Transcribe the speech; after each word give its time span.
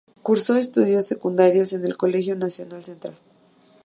Cursó 0.23 0.55
estudios 0.55 1.05
secundarios 1.05 1.73
en 1.73 1.85
el 1.85 1.95
Colegio 1.95 2.33
Nacional 2.35 2.81
Central. 2.83 3.15